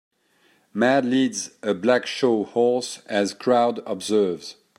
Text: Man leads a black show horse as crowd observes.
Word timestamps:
Man 0.73 1.11
leads 1.11 1.51
a 1.61 1.75
black 1.75 2.07
show 2.07 2.43
horse 2.43 3.03
as 3.05 3.35
crowd 3.35 3.83
observes. 3.85 4.55